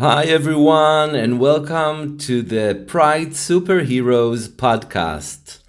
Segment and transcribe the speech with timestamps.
[0.00, 5.60] Hi, everyone, and welcome to the Pride Superheroes podcast.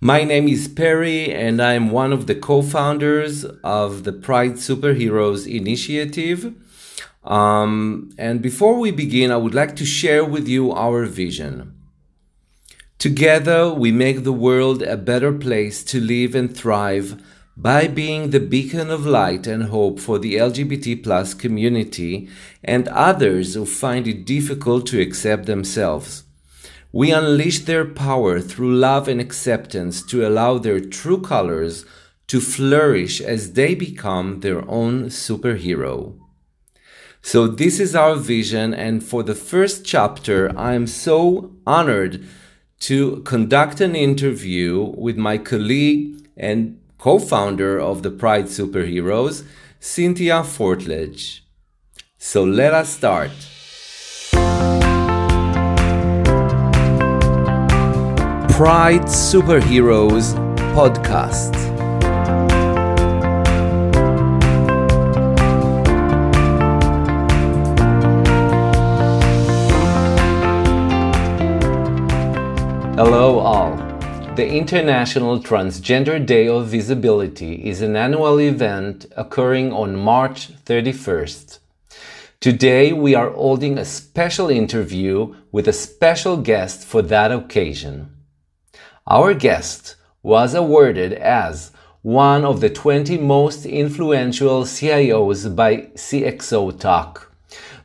[0.00, 5.46] My name is Perry, and I'm one of the co founders of the Pride Superheroes
[5.46, 6.54] initiative.
[7.24, 11.74] Um, and before we begin, I would like to share with you our vision.
[12.98, 17.22] Together, we make the world a better place to live and thrive
[17.56, 22.28] by being the beacon of light and hope for the LGBT plus community
[22.64, 26.24] and others who find it difficult to accept themselves.
[26.92, 31.84] We unleash their power through love and acceptance to allow their true colors
[32.28, 36.18] to flourish as they become their own superhero.
[37.20, 42.26] So, this is our vision, and for the first chapter, I am so honored
[42.80, 49.44] to conduct an interview with my colleague and co founder of the Pride Superheroes,
[49.80, 51.40] Cynthia Fortlage.
[52.16, 53.32] So let us start.
[58.52, 60.36] Pride Superheroes
[60.76, 61.56] Podcast.
[72.94, 73.91] Hello, all.
[74.34, 81.58] The International Transgender Day of Visibility is an annual event occurring on March 31st.
[82.40, 88.08] Today, we are holding a special interview with a special guest for that occasion.
[89.06, 97.31] Our guest was awarded as one of the 20 most influential CIOs by CXO Talk,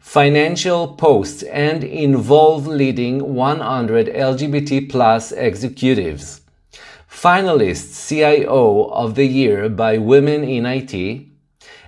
[0.07, 6.39] Financial Post, and involve leading 100 LGBT plus executives.
[7.11, 11.27] Finalist CIO of the Year by Women in IT,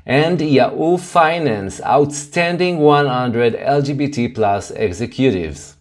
[0.06, 5.78] and Yahoo Finance Outstanding 100 LGBT plus executives.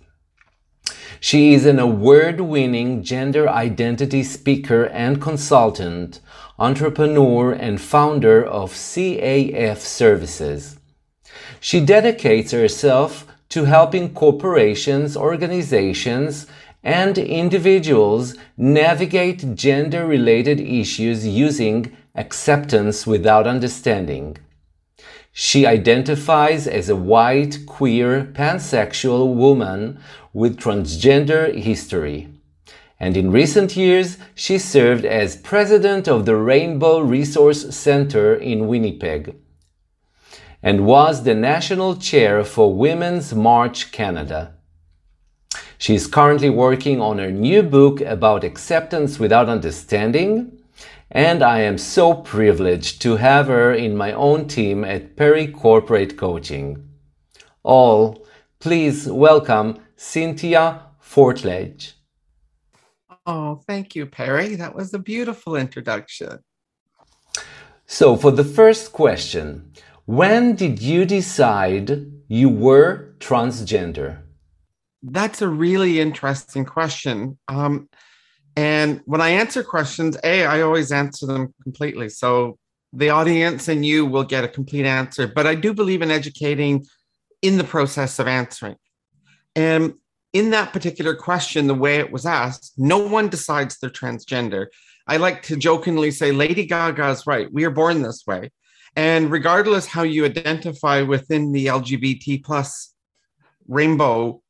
[1.19, 6.21] She is an award winning gender identity speaker and consultant,
[6.57, 10.78] entrepreneur, and founder of CAF Services.
[11.61, 16.47] She dedicates herself to helping corporations, organizations,
[16.85, 24.37] and individuals navigate gender related issues using acceptance without understanding.
[25.33, 30.01] She identifies as a white, queer, pansexual woman
[30.33, 32.29] with transgender history.
[33.01, 39.35] And in recent years, she served as president of the Rainbow Resource Center in Winnipeg
[40.63, 44.55] and was the national chair for Women's March Canada.
[45.79, 50.59] She is currently working on her new book about acceptance without understanding
[51.11, 56.19] and I am so privileged to have her in my own team at Perry Corporate
[56.19, 56.87] Coaching.
[57.63, 58.27] All,
[58.59, 61.95] please welcome Cynthia Fortlage.
[63.25, 64.55] Oh, thank you, Perry.
[64.57, 66.41] That was a beautiful introduction.
[67.87, 69.73] So, for the first question,
[70.09, 74.23] when did you decide you were transgender?
[75.03, 77.39] That's a really interesting question.
[77.47, 77.91] Um,
[78.57, 82.09] and when I answer questions, A, I always answer them completely.
[82.09, 82.57] So
[82.95, 85.27] the audience and you will get a complete answer.
[85.27, 86.87] But I do believe in educating
[87.43, 88.77] in the process of answering.
[89.55, 89.93] And
[90.33, 94.69] in that particular question, the way it was asked, no one decides they're transgender.
[95.07, 97.53] I like to jokingly say, Lady Gaga is right.
[97.53, 98.53] We are born this way.
[98.97, 102.95] And regardless how you identify within the LGBT plus
[103.67, 104.43] rainbow,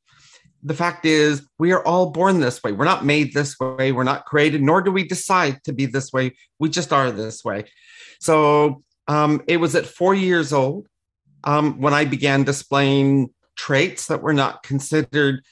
[0.62, 2.72] the fact is, we are all born this way.
[2.72, 3.92] We're not made this way.
[3.92, 6.34] We're not created, nor do we decide to be this way.
[6.58, 7.66] We just are this way.
[8.20, 10.88] So um, it was at four years old
[11.44, 15.42] um, when I began displaying traits that were not considered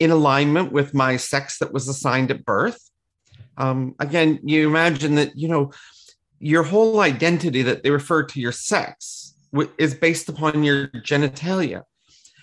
[0.00, 2.90] in alignment with my sex that was assigned at birth.
[3.56, 5.72] Um, again, you imagine that, you know,
[6.38, 9.34] your whole identity that they refer to your sex
[9.78, 11.82] is based upon your genitalia.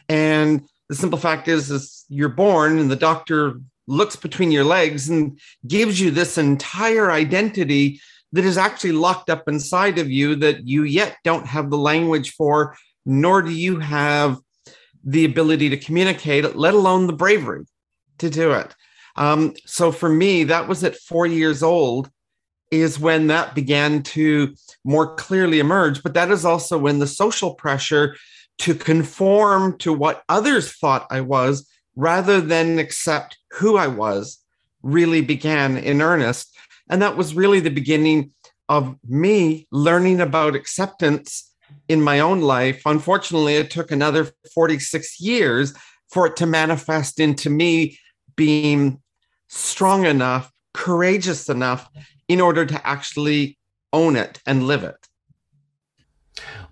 [0.09, 5.09] And the simple fact is is you're born and the doctor looks between your legs
[5.09, 7.99] and gives you this entire identity
[8.33, 12.31] that is actually locked up inside of you that you yet don't have the language
[12.31, 14.37] for nor do you have
[15.03, 17.65] the ability to communicate let alone the bravery
[18.17, 18.75] to do it
[19.15, 22.09] um, so for me that was at four years old
[22.71, 27.53] is when that began to more clearly emerge but that is also when the social
[27.53, 28.15] pressure
[28.57, 34.37] to conform to what others thought I was rather than accept who I was
[34.83, 36.55] really began in earnest.
[36.89, 38.31] And that was really the beginning
[38.69, 41.51] of me learning about acceptance
[41.87, 45.73] in my own life, unfortunately, it took another 46 years
[46.09, 47.97] for it to manifest into me
[48.35, 49.01] being
[49.47, 51.89] strong enough, courageous enough
[52.27, 53.57] in order to actually
[53.93, 55.07] own it and live it.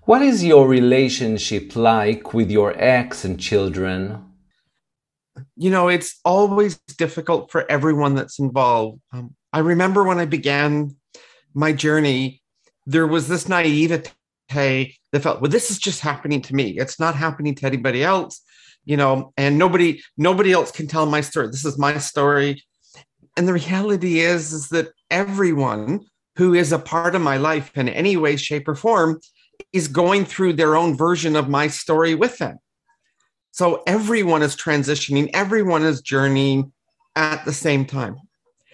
[0.04, 4.26] What is your relationship like with your ex and children?
[5.56, 9.02] You know, it's always difficult for everyone that's involved.
[9.14, 10.96] Um, I remember when I began
[11.54, 12.42] my journey,
[12.86, 14.12] there was this naivete
[15.12, 16.78] that felt, well, this is just happening to me.
[16.80, 18.42] It's not happening to anybody else,
[18.86, 21.48] you know, and nobody, nobody else can tell my story.
[21.48, 22.64] This is my story.
[23.40, 26.02] And the reality is, is that everyone
[26.36, 29.22] who is a part of my life in any way, shape, or form
[29.72, 32.58] is going through their own version of my story with them.
[33.52, 36.74] So everyone is transitioning, everyone is journeying
[37.16, 38.18] at the same time.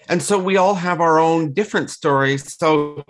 [0.10, 2.58] And so we all have our own different stories.
[2.58, 3.06] So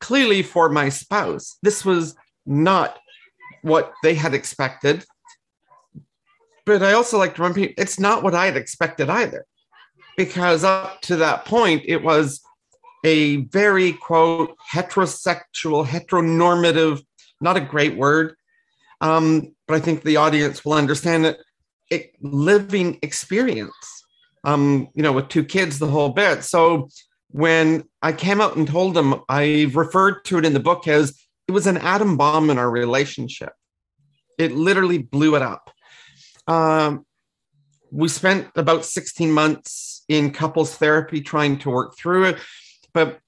[0.00, 2.16] clearly, for my spouse, this was
[2.46, 2.98] not
[3.60, 5.04] what they had expected.
[6.64, 9.44] But I also like to people it's not what I had expected either,
[10.16, 12.40] because up to that point, it was
[13.04, 17.02] a very quote heterosexual, heteronormative,
[17.40, 18.34] not a great word,
[19.00, 21.38] um, but I think the audience will understand it.
[21.90, 24.04] it living experience,
[24.44, 26.44] um, you know, with two kids, the whole bit.
[26.44, 26.88] So
[27.28, 31.18] when I came out and told them, I referred to it in the book as
[31.46, 33.52] it was an atom bomb in our relationship.
[34.38, 35.70] It literally blew it up.
[36.46, 37.04] Um,
[37.90, 42.38] we spent about 16 months in couples therapy trying to work through it,
[42.92, 43.20] but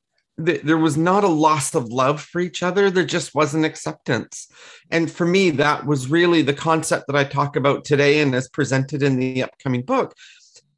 [0.44, 2.90] th- there was not a loss of love for each other.
[2.90, 4.48] There just wasn't acceptance.
[4.90, 8.48] And for me, that was really the concept that I talk about today and as
[8.48, 10.14] presented in the upcoming book.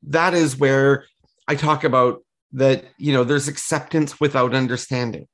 [0.02, 1.04] That is where
[1.48, 2.22] I talk about
[2.52, 5.26] that, you know, there's acceptance without understanding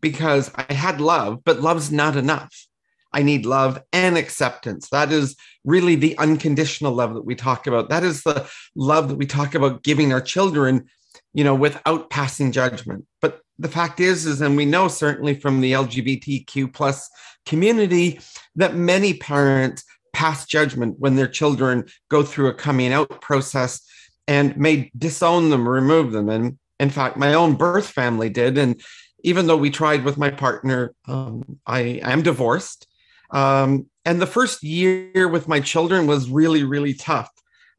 [0.00, 2.67] because I had love, but love's not enough.
[3.12, 4.88] I need love and acceptance.
[4.90, 7.88] That is really the unconditional love that we talk about.
[7.88, 10.88] That is the love that we talk about giving our children,
[11.32, 13.06] you know, without passing judgment.
[13.20, 17.08] But the fact is, is, and we know certainly from the LGBTQ plus
[17.46, 18.20] community
[18.56, 23.80] that many parents pass judgment when their children go through a coming out process
[24.26, 26.28] and may disown them, remove them.
[26.28, 28.58] And in fact, my own birth family did.
[28.58, 28.80] And
[29.24, 32.86] even though we tried with my partner, um, I am divorced.
[33.30, 37.30] Um, and the first year with my children was really, really tough.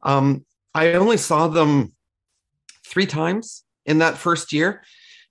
[0.02, 0.44] Um,
[0.74, 1.92] I only saw them
[2.86, 4.82] three times in that first year.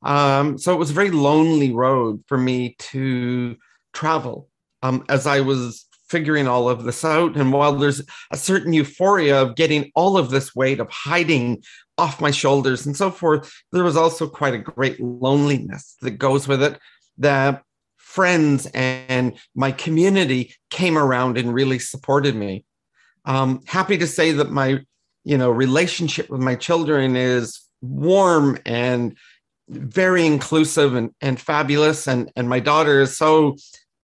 [0.01, 3.57] Um, so it was a very lonely road for me to
[3.94, 4.50] travel
[4.81, 7.36] um, as I was figuring all of this out.
[7.36, 8.01] And while there's
[8.31, 11.63] a certain euphoria of getting all of this weight of hiding
[11.98, 16.48] off my shoulders and so forth, there was also quite a great loneliness that goes
[16.48, 16.80] with it.
[17.18, 17.63] That
[18.19, 22.66] friends and my community came around and really supported me.
[23.24, 24.80] Um, happy to say that my,
[25.24, 29.16] you know, relationship with my children is warm and
[29.69, 32.10] very inclusive and, and fabulous.
[32.10, 33.56] And, and my daughter is so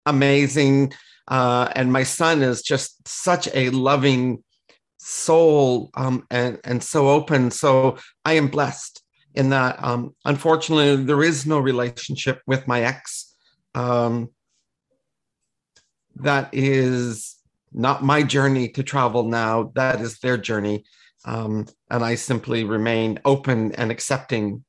[0.05, 0.93] amazing.
[1.27, 4.41] Uh, and my son is just such a loving
[4.97, 7.51] soul um, and, and so open.
[7.51, 9.03] So I am blessed
[9.33, 9.83] in that.
[9.83, 13.34] Um, unfortunately, there is no relationship with my ex.
[13.75, 14.29] Um,
[16.15, 17.35] that is
[17.73, 19.71] not my journey to travel now.
[19.75, 20.85] That is their journey.
[21.25, 24.63] Um, and I simply remain open and accepting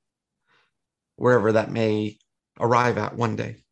[1.17, 2.19] wherever that may
[2.59, 3.63] arrive at one day.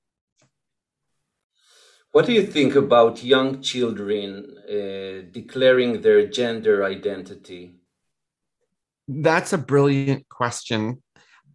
[2.12, 7.75] What do you think about young children uh, declaring their gender identity?
[9.09, 11.02] That's a brilliant question.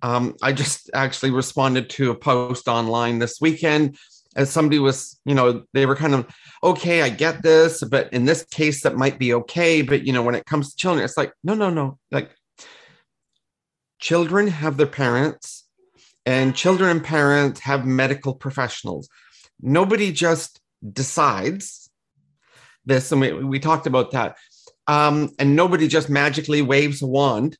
[0.02, 3.98] Um, I just actually responded to a post online this weekend
[4.36, 6.28] as somebody was, you know, they were kind of,
[6.64, 9.82] okay, I get this, but in this case, that might be okay.
[9.82, 11.98] But, you know, when it comes to children, it's like, no, no, no.
[12.12, 12.32] Like,
[14.00, 15.68] children have their parents,
[16.26, 19.10] and children and parents have medical professionals.
[19.62, 20.62] Nobody just
[20.94, 21.90] decides
[22.86, 23.12] this.
[23.12, 24.38] And we, we talked about that.
[24.88, 27.58] Um, and nobody just magically waves a wand.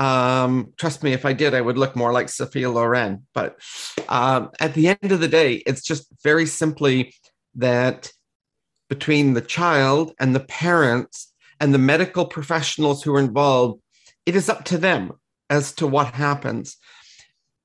[0.00, 3.26] Um, trust me, if I did, I would look more like Sophia Loren.
[3.34, 3.58] But
[4.08, 7.14] um, at the end of the day, it's just very simply
[7.54, 8.10] that
[8.88, 13.80] between the child and the parents and the medical professionals who are involved,
[14.26, 15.12] it is up to them
[15.48, 16.76] as to what happens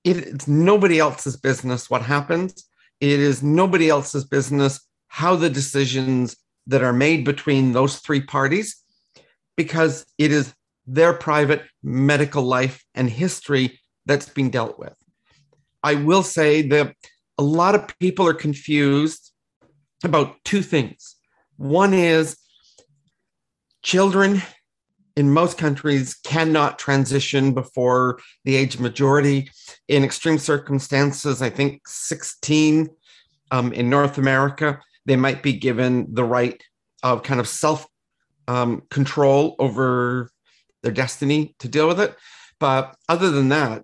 [0.05, 2.69] it's nobody else's business what happens.
[3.01, 6.37] It is nobody else's business how the decisions
[6.67, 8.75] that are made between those three parties,
[9.57, 10.53] because it is
[10.87, 14.95] their private medical life and history that's being dealt with.
[15.83, 16.95] I will say that
[17.37, 19.31] a lot of people are confused
[20.03, 21.15] about two things.
[21.57, 22.37] One is
[23.83, 24.41] children
[25.15, 29.49] in most countries cannot transition before the age of majority.
[29.87, 32.89] In extreme circumstances, I think 16
[33.51, 36.61] um, in North America, they might be given the right
[37.03, 37.87] of kind of self
[38.47, 40.29] um, control over
[40.85, 42.15] their destiny to deal with it.
[42.59, 43.83] But other than that,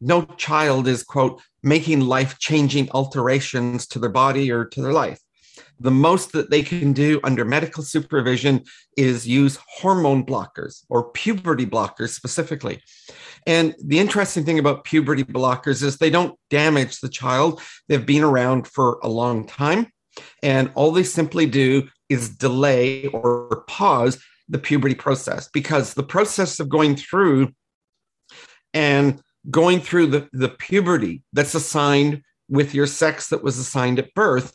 [0.00, 5.18] no child is, quote, making life changing alterations to their body or to their life
[5.80, 8.64] the most that they can do under medical supervision
[8.96, 12.82] is use hormone blockers or puberty blockers specifically.
[13.46, 17.60] And the interesting thing about puberty blockers is they don't damage the child.
[17.88, 19.92] They've been around for a long time.
[20.42, 26.60] And all they simply do is delay or pause the puberty process because the process
[26.60, 27.52] of going through
[28.74, 34.12] and going through the, the puberty that's assigned with your sex that was assigned at
[34.14, 34.54] birth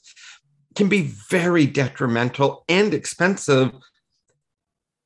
[0.75, 3.71] can be very detrimental and expensive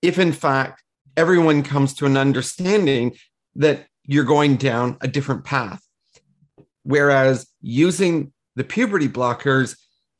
[0.01, 0.84] if, in fact,
[1.17, 3.15] everyone comes to an understanding
[3.56, 5.82] that you're going down a different path.
[6.84, 9.77] Whereas using the puberty blockers,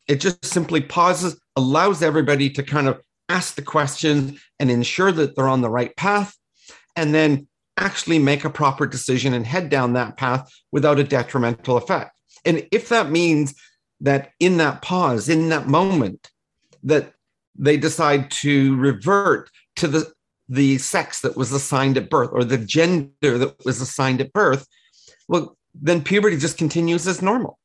[0.08, 5.36] it just simply pauses, allows everybody to kind of ask the questions and ensure that
[5.36, 6.36] they're on the right path,
[6.96, 11.78] and then actually make a proper decision and head down that path without a detrimental
[11.78, 12.12] effect.
[12.46, 13.54] And if that means
[14.02, 16.32] that in that pause, in that moment,
[16.84, 17.14] that
[17.56, 20.12] they decide to revert to the
[20.50, 24.66] the sex that was assigned at birth or the gender that was assigned at birth,
[25.28, 27.60] well, then puberty just continues as normal.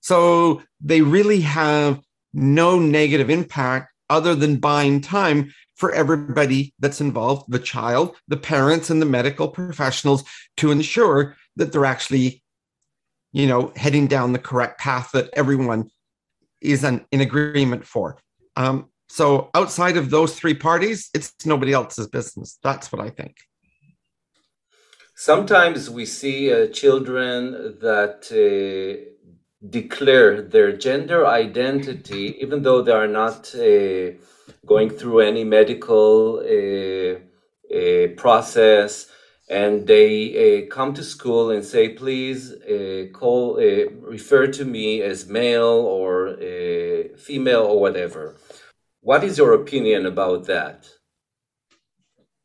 [0.00, 2.00] So they really have
[2.34, 8.90] no negative impact other than buying time for everybody that's involved the child, the parents,
[8.90, 10.22] and the medical professionals
[10.58, 12.42] to ensure that they're actually
[13.32, 15.90] you know, heading down the correct path that everyone
[16.60, 18.18] is an, in agreement for.
[18.56, 22.58] Um, so outside of those three parties, it's nobody else's business.
[22.62, 23.36] That's what I think.
[25.14, 29.21] Sometimes we see uh, children that uh,
[29.68, 34.10] declare their gender identity, even though they are not uh,
[34.66, 37.18] going through any medical uh,
[37.74, 39.08] uh, process
[39.48, 43.56] and they uh, come to school and say, please uh, call,
[44.00, 46.36] refer to me as male or
[47.18, 48.36] female or whatever.
[49.00, 50.88] What is your opinion about that?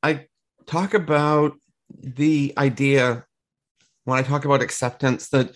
[0.04, 0.28] I
[0.66, 1.54] talk about
[1.90, 3.26] the idea
[4.04, 5.56] when I talk about acceptance that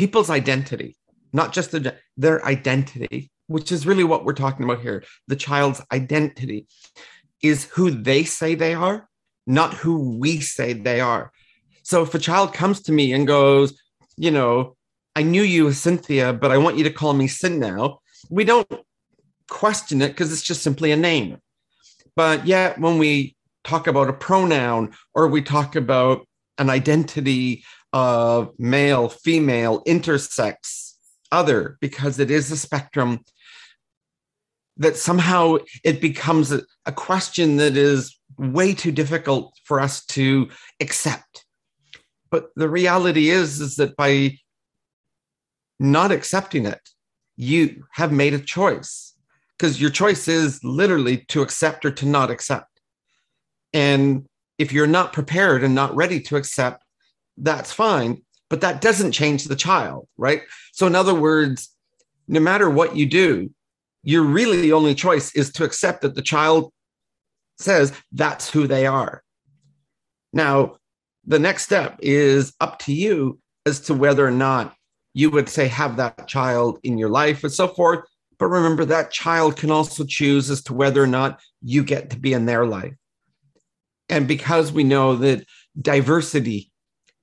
[0.00, 0.96] people's identity,
[1.32, 5.82] not just the, their identity, which is really what we're talking about here, the child's
[5.92, 6.66] identity
[7.42, 9.08] is who they say they are
[9.46, 11.32] not who we say they are.
[11.82, 13.78] So if a child comes to me and goes,
[14.16, 14.76] you know,
[15.16, 17.98] I knew you as Cynthia, but I want you to call me Sin now,
[18.30, 18.70] we don't
[19.48, 21.38] question it because it's just simply a name.
[22.14, 26.26] But yet, when we talk about a pronoun or we talk about
[26.58, 30.94] an identity of male, female, intersex,
[31.32, 33.20] other, because it is a spectrum,
[34.76, 40.48] that somehow it becomes a, a question that is way too difficult for us to
[40.80, 41.44] accept.
[42.30, 44.38] But the reality is, is that by
[45.78, 46.80] not accepting it,
[47.36, 49.14] you have made a choice
[49.58, 52.80] because your choice is literally to accept or to not accept.
[53.72, 54.26] And
[54.58, 56.84] if you're not prepared and not ready to accept,
[57.40, 58.22] that's fine.
[58.48, 60.42] But that doesn't change the child, right?
[60.72, 61.68] So, in other words,
[62.26, 63.50] no matter what you do,
[64.02, 66.72] your really the only choice is to accept that the child
[67.58, 69.22] says that's who they are.
[70.32, 70.76] Now,
[71.24, 74.74] the next step is up to you as to whether or not
[75.12, 78.04] you would say have that child in your life and so forth.
[78.38, 82.18] But remember, that child can also choose as to whether or not you get to
[82.18, 82.94] be in their life.
[84.08, 85.44] And because we know that
[85.80, 86.69] diversity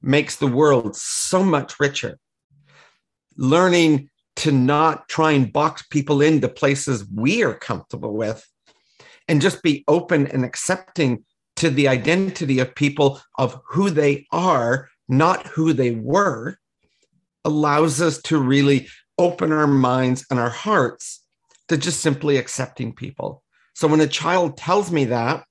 [0.01, 2.18] makes the world so much richer,
[3.36, 8.48] learning to not try and box people into places we are comfortable with
[9.27, 11.25] and just be open and accepting
[11.56, 16.58] to the identity of people of who they are, not who they were,
[17.44, 18.88] allows us to really
[19.18, 21.24] open our minds and our hearts
[21.68, 23.44] to just simply accepting people.
[23.74, 25.46] So when a child tells me that,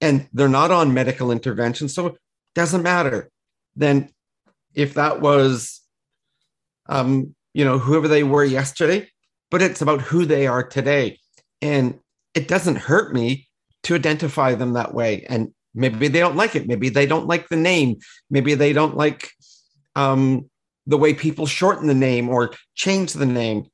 [0.00, 2.16] and they're not on medical intervention, so
[2.54, 3.30] doesn't matter.
[3.76, 4.10] Then
[4.74, 5.80] if that was,
[6.88, 9.08] um, you know, whoever they were yesterday,
[9.50, 11.18] but it's about who they are today.
[11.60, 11.98] And
[12.34, 13.48] it doesn't hurt me
[13.84, 15.24] to identify them that way.
[15.28, 16.66] And maybe they don't like it.
[16.66, 17.98] Maybe they don't like the name.
[18.30, 19.30] Maybe they don't like
[19.94, 20.48] um,
[20.86, 23.66] the way people shorten the name or change the name.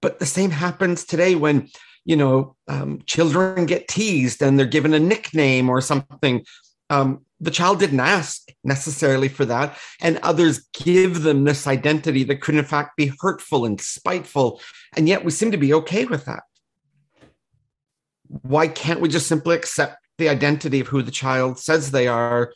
[0.00, 1.68] But the same happens today when,
[2.04, 6.44] you know, um, children get teased and they're given a nickname or something.
[6.92, 9.78] Um, the child didn't ask necessarily for that.
[10.00, 14.60] And others give them this identity that could, in fact, be hurtful and spiteful.
[14.94, 16.42] And yet we seem to be okay with that.
[18.28, 22.52] Why can't we just simply accept the identity of who the child says they are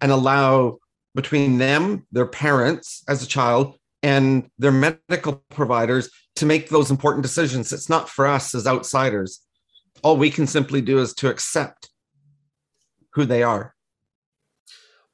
[0.00, 0.78] and allow
[1.16, 7.22] between them, their parents as a child, and their medical providers to make those important
[7.22, 7.72] decisions.
[7.72, 9.40] It's not for us as outsiders.
[10.02, 11.90] All we can simply do is to accept
[13.12, 13.74] who they are.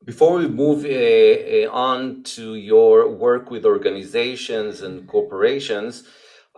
[0.05, 6.05] Before we move uh, uh, on to your work with organizations and corporations,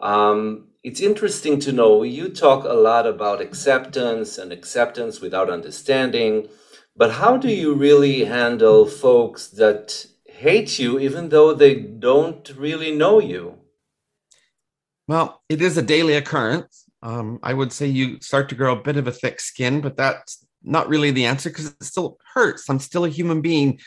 [0.03, 6.49] um, it's interesting to know you talk a lot about acceptance and acceptance without understanding,
[6.95, 12.95] but how do you really handle folks that hate you even though they don't really
[12.95, 13.55] know you?
[15.07, 16.88] Well, it is a daily occurrence.
[17.03, 19.97] Um, I would say you start to grow a bit of a thick skin, but
[19.97, 22.69] that's not really the answer because it still hurts.
[22.69, 23.79] I'm still a human being.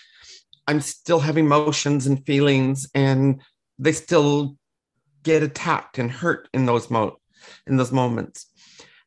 [0.68, 3.42] I'm still having emotions and feelings, and
[3.78, 4.56] they still
[5.24, 7.18] get attacked and hurt in those mo-
[7.68, 8.48] in those moments.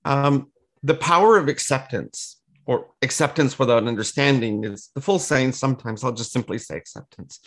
[0.05, 0.51] Um,
[0.83, 5.53] the power of acceptance or acceptance without understanding is the full saying.
[5.53, 7.41] Sometimes I'll just simply say acceptance.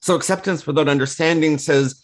[0.00, 2.02] So, acceptance without understanding says,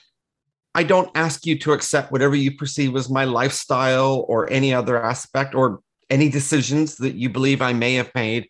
[0.74, 5.00] I don't ask you to accept whatever you perceive as my lifestyle or any other
[5.00, 8.48] aspect or any decisions that you believe I may have made.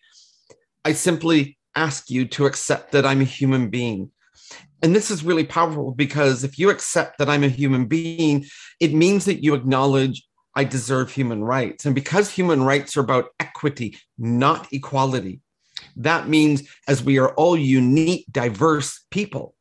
[0.84, 4.10] I simply ask you to accept that I'm a human being.
[4.82, 8.46] And this is really powerful because if you accept that I'm a human being,
[8.80, 11.84] it means that you acknowledge I deserve human rights.
[11.84, 15.40] And because human rights are about equity, not equality,
[15.96, 19.54] that means as we are all unique, diverse people,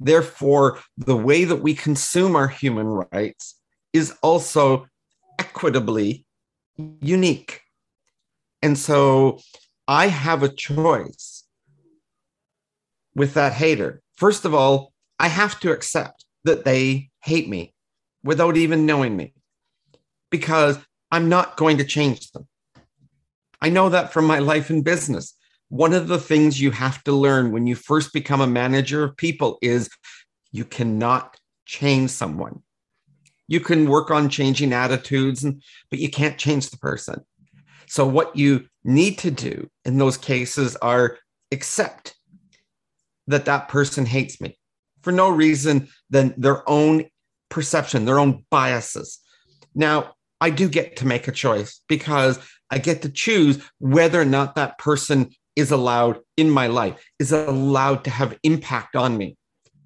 [0.00, 3.60] therefore, the way that we consume our human rights
[3.92, 4.86] is also
[5.38, 6.24] equitably
[7.00, 7.60] unique.
[8.62, 9.40] And so
[9.86, 11.44] I have a choice
[13.14, 14.02] with that hater.
[14.16, 17.74] First of all, I have to accept that they hate me
[18.22, 19.34] without even knowing me
[20.30, 20.78] because
[21.10, 22.46] I'm not going to change them.
[23.60, 25.34] I know that from my life in business.
[25.70, 29.16] One of the things you have to learn when you first become a manager of
[29.16, 29.88] people is
[30.50, 32.60] you cannot change someone.
[33.46, 37.24] You can work on changing attitudes and, but you can't change the person.
[37.86, 41.18] So what you need to do in those cases are
[41.52, 42.16] accept
[43.28, 44.58] that that person hates me
[45.02, 47.04] for no reason than their own
[47.48, 49.18] perception their own biases.
[49.74, 52.38] Now i do get to make a choice because
[52.70, 55.30] i get to choose whether or not that person
[55.60, 59.36] is allowed in my life is allowed to have impact on me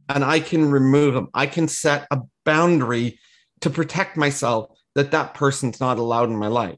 [0.08, 3.18] and i can remove them i can set a boundary
[3.60, 6.76] to protect myself that that person's not allowed in my life.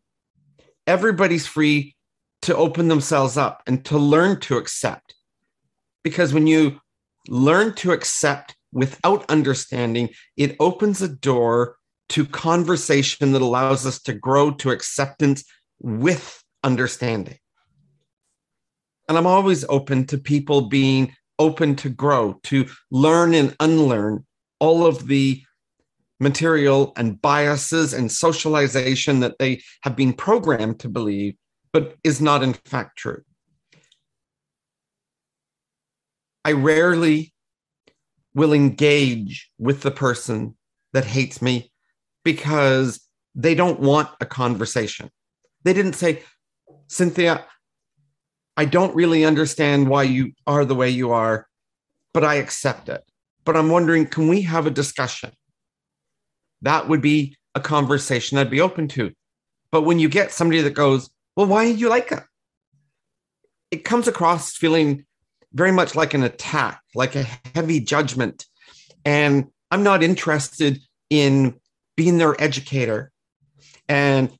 [0.86, 1.96] Everybody's free
[2.42, 5.14] to open themselves up and to learn to accept.
[6.04, 6.80] Because when you
[7.28, 11.76] learn to accept without understanding, it opens a door
[12.10, 15.44] to conversation that allows us to grow to acceptance
[15.80, 17.38] with understanding.
[19.08, 24.26] And I'm always open to people being open to grow, to learn and unlearn
[24.58, 25.42] all of the
[26.18, 31.34] material and biases and socialization that they have been programmed to believe,
[31.72, 33.22] but is not in fact true.
[36.44, 37.34] I rarely
[38.34, 40.56] will engage with the person
[40.92, 41.72] that hates me
[42.24, 43.00] because
[43.34, 45.10] they don't want a conversation.
[45.64, 46.22] They didn't say,
[46.86, 47.44] Cynthia,
[48.56, 51.46] I don't really understand why you are the way you are,
[52.14, 53.02] but I accept it.
[53.44, 55.30] But I'm wondering, can we have a discussion?
[56.62, 59.12] that would be a conversation I'd be open to.
[59.70, 62.22] But when you get somebody that goes, well, why did you like it?
[63.70, 65.04] It comes across feeling
[65.52, 68.46] very much like an attack, like a heavy judgment.
[69.04, 71.54] And I'm not interested in
[71.96, 73.10] being their educator
[73.88, 74.30] and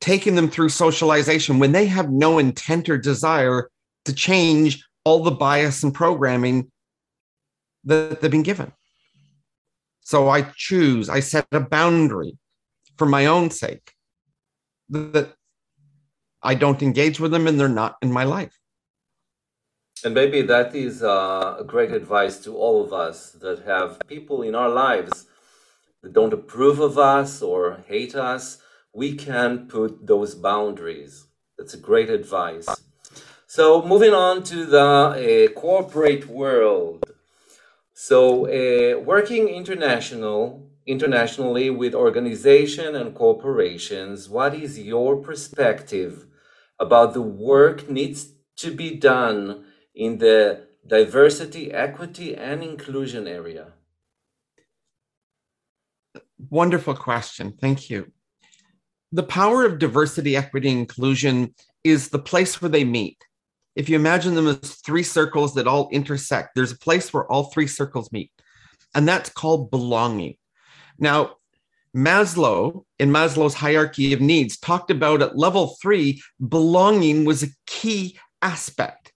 [0.00, 3.70] taking them through socialization when they have no intent or desire
[4.04, 6.70] to change all the bias and programming
[7.84, 8.72] that they've been given.
[10.00, 12.38] So I choose, I set a boundary
[12.96, 13.92] for my own sake
[14.90, 15.34] that
[16.42, 18.56] I don't engage with them and they're not in my life.
[20.04, 24.42] And maybe that is uh, a great advice to all of us that have people
[24.42, 25.26] in our lives
[26.02, 28.58] that don't approve of us or hate us.
[28.96, 31.26] We can put those boundaries.
[31.58, 32.66] That's a great advice.
[33.46, 37.04] So, moving on to the uh, corporate world.
[37.92, 46.26] So, uh, working international internationally with organization and corporations, what is your perspective
[46.78, 53.72] about the work needs to be done in the diversity, equity, and inclusion area?
[56.48, 57.52] Wonderful question.
[57.60, 58.12] Thank you.
[59.12, 63.18] The power of diversity, equity, inclusion is the place where they meet.
[63.76, 67.44] If you imagine them as three circles that all intersect, there's a place where all
[67.44, 68.32] three circles meet,
[68.94, 70.36] and that's called belonging.
[70.98, 71.36] Now,
[71.94, 78.18] Maslow, in Maslow's hierarchy of needs, talked about at level three, belonging was a key
[78.42, 79.12] aspect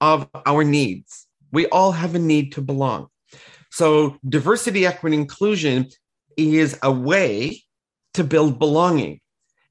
[0.00, 1.26] of our needs.
[1.52, 3.08] We all have a need to belong.
[3.70, 5.88] So, diversity, equity, inclusion
[6.36, 7.62] is a way
[8.14, 9.20] to build belonging.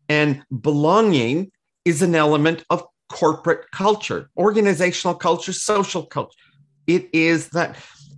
[0.10, 1.52] And belonging
[1.86, 6.38] is an element of corporate culture, organizational culture, social culture.
[6.88, 7.78] It is that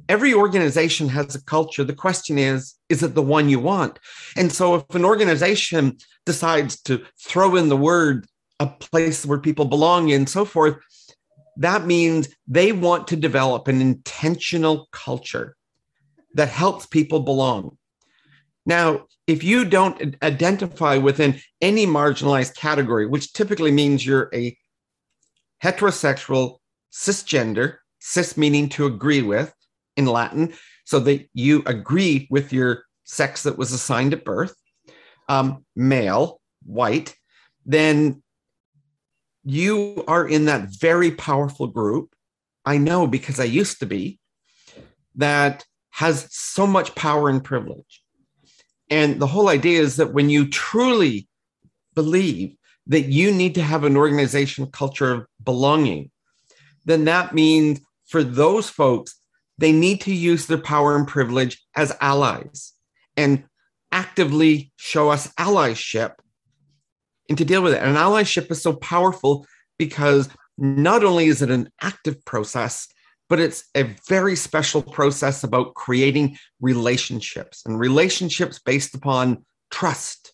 [0.10, 1.84] every organization has a culture.
[1.84, 4.00] The question is, is it the one you want?
[4.36, 8.28] And so if an organization decides to throw in the word
[8.60, 10.78] a place where people belong and so forth,
[11.58, 15.56] that means they want to develop an intentional culture
[16.34, 17.78] that helps people belong.
[18.66, 24.58] Now, if you don't identify within any marginalized category, which typically means you're a
[25.64, 26.58] heterosexual,
[26.92, 29.54] cisgender, cis meaning to agree with
[29.96, 30.54] in Latin,
[30.86, 34.56] so that you agree with your sex that was assigned at birth,
[35.30, 37.16] um, male, white,
[37.66, 38.22] then
[39.44, 42.14] you are in that very powerful group.
[42.66, 44.20] I know because I used to be,
[45.16, 48.03] that has so much power and privilege.
[48.94, 51.28] And the whole idea is that when you truly
[51.96, 56.12] believe that you need to have an organization culture of belonging,
[56.86, 59.16] then that means for those folks,
[59.58, 62.74] they need to use their power and privilege as allies
[63.18, 63.46] and
[63.92, 66.14] actively show us allyship
[67.28, 67.82] and to deal with it.
[67.82, 69.48] And allyship is so powerful
[69.80, 70.30] because
[70.60, 72.88] not only is it an active process,
[73.30, 80.34] but it's a very special process about creating relationships and relationships based upon trust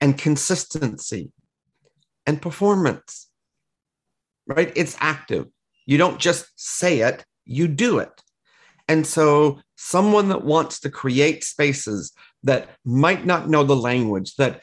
[0.00, 1.30] and consistency
[2.26, 3.28] and performance.
[4.46, 4.72] Right?
[4.74, 5.46] It's active.
[5.86, 8.22] You don't just say it, you do it.
[8.88, 14.62] And so, someone that wants to create spaces that might not know the language, that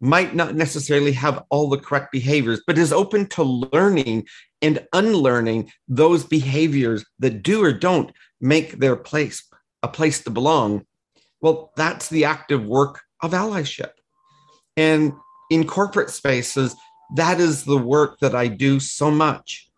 [0.00, 4.26] might not necessarily have all the correct behaviors, but is open to learning
[4.62, 9.48] and unlearning those behaviors that do or don't make their place
[9.82, 10.84] a place to belong.
[11.40, 13.90] Well, that's the active work of allyship.
[14.76, 15.12] And
[15.50, 16.74] in corporate spaces,
[17.14, 19.70] that is the work that I do so much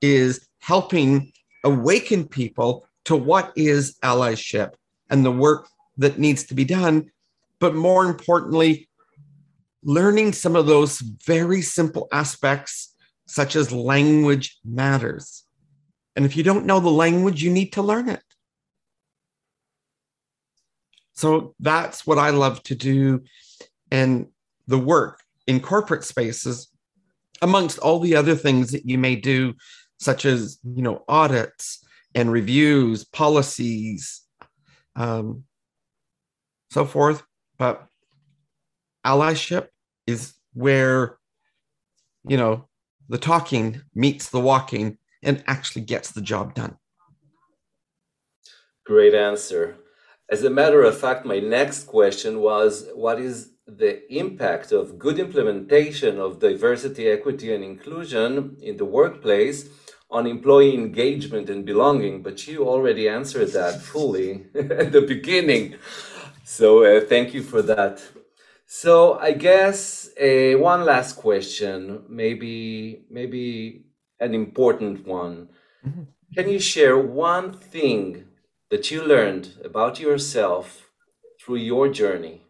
[0.00, 1.32] is helping
[1.64, 4.72] awaken people to what is allyship
[5.10, 7.10] and the work that needs to be done.
[7.60, 8.88] But more importantly,
[9.82, 12.94] learning some of those very simple aspects,
[13.26, 15.44] such as language matters.
[16.14, 18.22] And if you don't know the language, you need to learn it.
[21.14, 23.22] So that's what I love to do.
[23.90, 24.28] And
[24.66, 26.68] the work in corporate spaces,
[27.40, 29.54] amongst all the other things that you may do,
[29.98, 34.22] such as you know audits and reviews, policies,
[34.96, 35.44] um,
[36.70, 37.22] so forth.
[37.58, 37.86] But
[39.04, 39.68] allyship
[40.06, 41.18] is where,
[42.26, 42.68] you know,
[43.08, 46.76] the talking meets the walking and actually gets the job done.
[48.84, 49.76] Great answer.
[50.28, 55.18] As a matter of fact, my next question was what is the impact of good
[55.18, 59.68] implementation of diversity, equity, and inclusion in the workplace
[60.10, 62.22] on employee engagement and belonging?
[62.22, 65.76] But you already answered that fully at the beginning.
[66.44, 68.02] So uh, thank you for that.
[68.74, 73.84] So I guess uh, one last question, maybe maybe
[74.18, 75.50] an important one.
[75.86, 76.04] Mm-hmm.
[76.34, 78.24] Can you share one thing
[78.70, 80.88] that you learned about yourself
[81.38, 82.46] through your journey?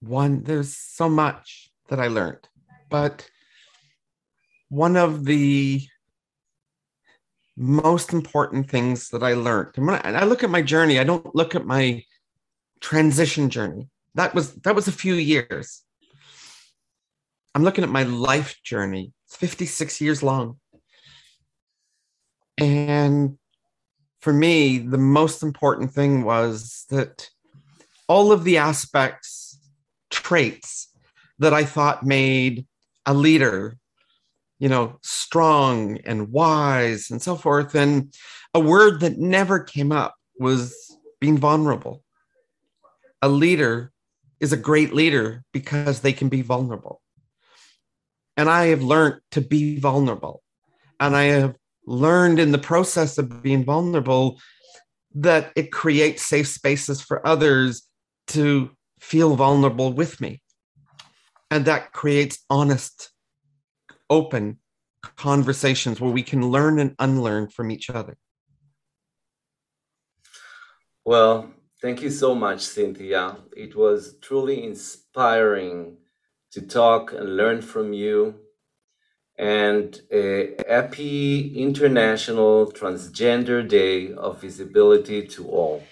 [0.00, 2.48] One, there's so much that I learned,
[2.90, 3.30] but
[4.70, 5.86] one of the
[7.56, 11.04] most important things that I learned, and when I, I look at my journey, I
[11.04, 12.02] don't look at my
[12.80, 15.82] transition journey that was that was a few years
[17.54, 20.56] i'm looking at my life journey it's 56 years long
[22.58, 23.38] and
[24.20, 27.28] for me the most important thing was that
[28.08, 29.58] all of the aspects
[30.10, 30.88] traits
[31.38, 32.66] that i thought made
[33.06, 33.78] a leader
[34.58, 37.74] you know, strong and wise and so forth.
[37.74, 38.12] And
[38.54, 40.74] a word that never came up was
[41.20, 42.02] being vulnerable.
[43.22, 43.92] A leader
[44.40, 47.00] is a great leader because they can be vulnerable.
[48.36, 50.42] And I have learned to be vulnerable.
[51.00, 54.40] And I have learned in the process of being vulnerable
[55.14, 57.88] that it creates safe spaces for others
[58.28, 58.70] to
[59.00, 60.42] feel vulnerable with me.
[61.50, 63.10] And that creates honest,
[64.10, 64.58] open
[65.16, 68.16] conversations where we can learn and unlearn from each other.
[71.04, 73.36] Well, thank you so much, Cynthia.
[73.56, 75.98] It was truly inspiring
[76.52, 78.34] to talk and learn from you.
[79.38, 85.84] And a happy International Transgender Day of Visibility to all.